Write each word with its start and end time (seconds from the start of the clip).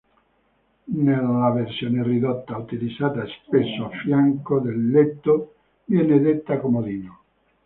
Nella 0.95 1.51
versione 1.51 2.01
ridotta 2.01 2.57
utilizzata 2.57 3.23
spesso 3.27 3.85
a 3.85 3.89
fianco 4.03 4.57
del 4.59 4.89
letto 4.89 5.53
viene 5.85 6.19
detta 6.19 6.57
comodino. 6.57 7.19